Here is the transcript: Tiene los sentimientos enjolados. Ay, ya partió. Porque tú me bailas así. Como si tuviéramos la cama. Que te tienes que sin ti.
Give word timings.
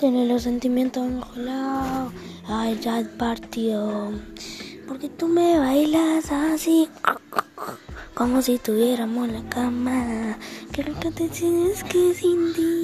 Tiene 0.00 0.24
los 0.24 0.44
sentimientos 0.44 1.06
enjolados. 1.06 2.14
Ay, 2.48 2.80
ya 2.80 3.04
partió. 3.18 4.10
Porque 4.88 5.10
tú 5.10 5.28
me 5.28 5.58
bailas 5.58 6.32
así. 6.32 6.88
Como 8.14 8.40
si 8.40 8.56
tuviéramos 8.56 9.28
la 9.28 9.46
cama. 9.50 10.38
Que 10.72 10.84
te 10.84 11.28
tienes 11.28 11.84
que 11.84 12.14
sin 12.14 12.54
ti. 12.54 12.79